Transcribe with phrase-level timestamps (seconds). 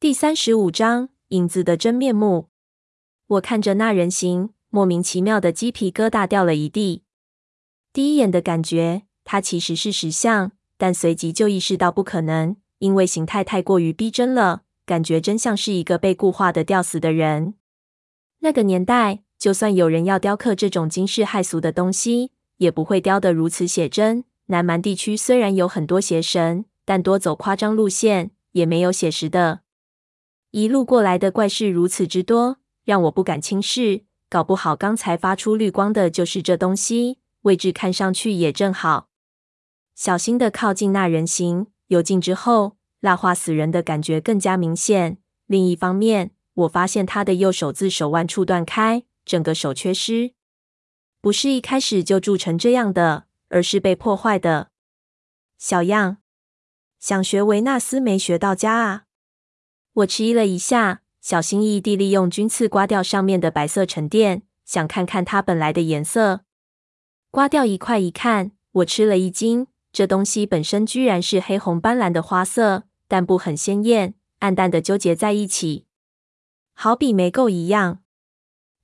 [0.00, 2.48] 第三十五章影子的真面目。
[3.26, 7.02] 我看着那人形，莫名其妙的鸡皮疙瘩掉了一地。
[7.92, 17.52] 第一眼的感觉，他其实是石像，但随即就意识到不可能，因为形态太过于逼真了，感觉真像是一个被固化的吊死的人。
[18.38, 24.24] 那个年代，就算有人要雕刻这种惊世骇俗的东西，也不会雕得如此写真。
[24.46, 29.60] 南蛮地区虽然有很多邪神，但多走夸张路线，也没有写实的。
[30.52, 34.04] 一路过来的怪事如此之多，让我不敢轻视。
[34.28, 39.08] 搞不好刚才发出绿光的就是这东西，位置看上去也正好。
[39.94, 45.18] 小心的靠近那人形，有近之后，蜡化死人的感觉更加明显。
[45.46, 50.32] 另一方面，我发现他的右手自手腕处断开，整个手缺失，
[51.20, 54.70] 不是一开始就铸成这样的，而是被破坏的。
[55.58, 56.18] 小样，
[56.98, 59.04] 想学维纳斯没学到家啊！
[59.94, 66.42] 我迟疑了一下，小心翼翼地利用军刺刮掉上面的白色沉淀，想看看它本来的颜色。
[67.30, 75.86] 刮掉一块一看，我吃了一惊，这东西本身居然是黑红斑斓的花色，但不很鲜艳，暗淡的纠结在一起，
[76.72, 78.02] 好比没垢一样。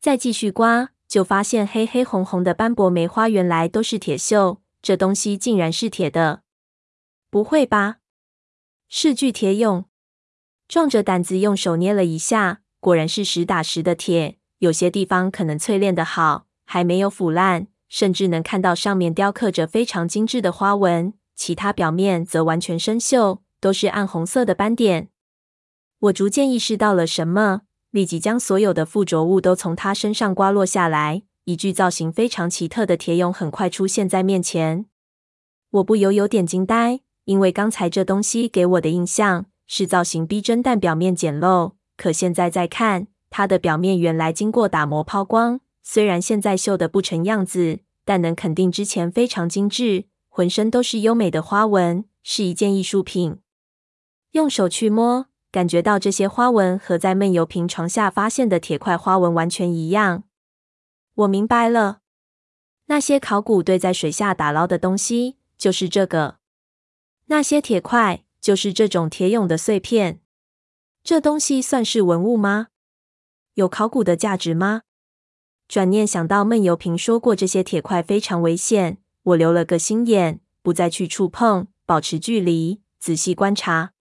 [0.00, 6.42] 再继续刮，就发现黑黑红红的斑驳梅花原来都是铁锈，这东西竟然是铁的！
[7.30, 7.98] 不会吧？
[8.88, 9.84] 是具铁俑？
[10.68, 14.38] 壮着胆子用手捏了一下，果然是实打实的铁。
[14.58, 21.12] 有些地方可能淬炼得好，还没有腐烂，甚至能看到上面雕刻着非常精致的花纹。
[21.34, 25.10] 其他表面则完全生锈，都是暗红色的斑点。
[25.98, 31.22] 我逐渐意识到了什么，立即将所有的附着物都从他身上刮落下来。
[31.44, 34.86] 一具造型非常奇特的铁俑很快出现在面前，
[35.70, 39.46] 我不由有点惊呆，因为刚才这东西给我的印象。
[39.66, 41.72] 是造型逼真，但表面简陋。
[41.96, 53.38] 可现在再看，它的表面原来经过打磨抛光，虽然现在锈得不成样子，但能肯定之前非常精致，浑身都是优美的花纹，是一件艺术品。
[54.32, 60.24] 用手去摸，感觉到这些花纹和在闷油瓶床下发现的铁块花纹完全一样。
[61.14, 62.00] 我明白了，
[62.88, 66.36] 那些考古队在水下打捞的东西就是这个，
[67.28, 68.25] 那些铁块。
[68.46, 70.20] 就是这种铁俑的碎片，
[71.02, 72.68] 这东西算是文物吗？
[73.54, 74.82] 有考古的价值吗？
[75.66, 83.94] 转念想到闷油瓶说过这些铁块非常危险，我留了个心眼，不再去触碰，保持距离，仔细观察。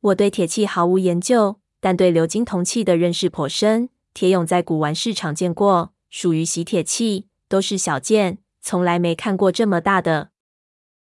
[0.00, 3.90] 我对铁器毫无研究，但对鎏金铜器的认识颇深。
[4.14, 10.30] 铁俑在古玩市场见过，属于洗铁器，都是小件，从来没看过这么大的。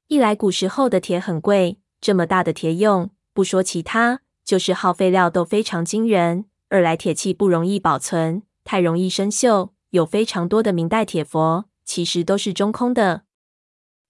[0.07, 1.77] 一来古时候的铁很贵。
[1.99, 6.45] 这么大的铁俑，不说其他，就是耗费料都非常惊人。
[6.69, 9.69] 二来铁器不容易保存，太容易生锈。
[9.91, 13.23] 有非常多的明代铁佛，其实都是中空的。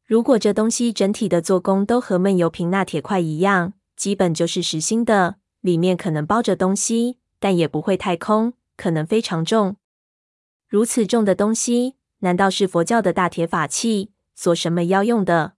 [0.03, 9.75] 如果这东西整体的做工都和闷油瓶那铁块一样，基本就是实心的，里面可能包着东西，但也不会太空，可能非常重。
[10.67, 15.53] 如此重的东西，难道是佛教的大铁法器，所什么要用的？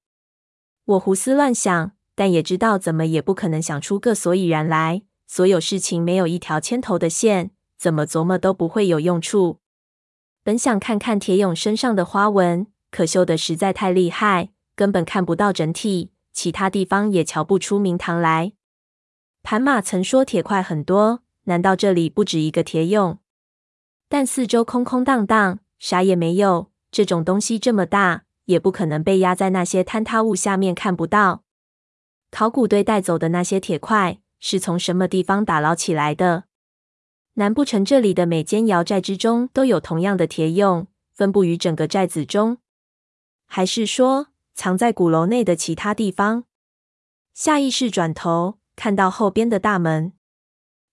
[0.84, 1.94] 我胡思乱想。
[2.19, 5.03] 但也知道怎么也不可能想出个所以然来。
[5.25, 9.59] 所有事情没有一条牵头的线，怎么琢磨都不会有用处。
[10.44, 18.51] 本想看看铁俑身上的花纹，可绣的实在太厉害，根本看不到整体，其他地方也瞧不出名堂来。
[19.41, 23.19] 盘马曾说铁块很多，难道这里不止一个铁俑？
[24.09, 26.69] 但四周空空荡荡，啥也没有。
[26.91, 31.44] 这种东西这么大，也不可能被压在那些坍塌物下面看不到。
[32.32, 36.46] 考古队带走的那些铁块是从什么地方打捞起来的？
[37.34, 42.58] 难不成这里的每间窑寨之中都有同样的铁俑，分布于整个寨子中？
[43.46, 46.44] 还是说藏在鼓楼内的其他地方？
[47.34, 50.14] 下意识转头看到后边的大门，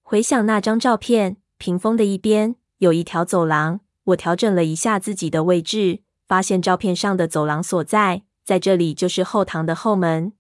[0.03, 3.81] 回想那张照片，屏风的一边有一条走廊。
[4.05, 10.33] 我调整了一下自己的位置，发现照片上的走廊所在，在这里就是后堂的后门。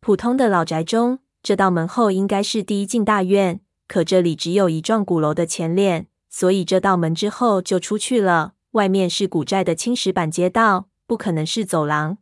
[0.00, 8.54] 普通的老宅中，这道门后应该是第一进大院，可这里只有一幢古楼的前脸，所以这道门之后就出去了。
[8.72, 12.18] 外面是古寨的青石板街道，不可能是走廊。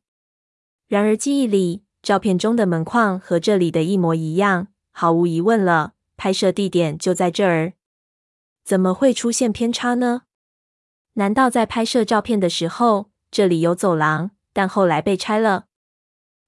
[0.88, 7.74] 然而记忆里，照片中的门框和这里的一模一样，毫无疑问了，拍摄地点就在这儿。
[8.64, 10.22] 怎么会出现偏差呢？
[11.14, 15.66] 难道在拍摄照片的时候，这里有走廊，但后来被拆了？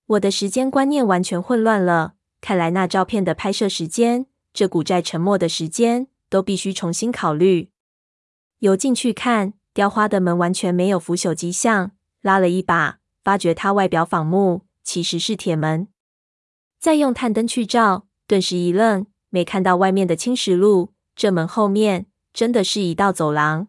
[0.09, 2.15] 我的时间观念完全混乱了。
[2.41, 7.71] 看来那照片的拍摄时间这古寨沉没的时间都必须重新考虑。
[8.61, 11.91] 游进去看，雕花的门完全没有腐朽迹象。
[12.23, 15.89] 拉了一把，发觉它外表仿木，其实是铁门。
[16.81, 20.95] 再用探灯去照，顿时一愣，没看到外面的青石路。
[21.15, 23.69] 这门后面真的是一道走廊。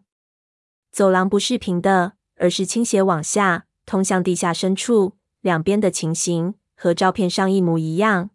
[0.90, 5.16] 走廊不是平的，而是倾斜往下，通向地下深处。
[5.40, 8.30] 两边的情形和照片上一模一样。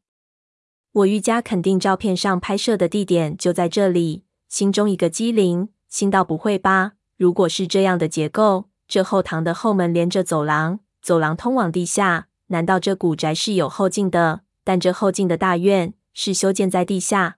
[0.92, 6.94] 我愈加肯定照片上拍摄的地点就在这里，心中一个机灵，心道不会吧？
[7.18, 14.42] 如果是这样的结构，这后堂的后门连着走廊，走廊通往地下，难道这古宅是有后进的？
[14.64, 17.38] 但这后进的大院是修建在地下？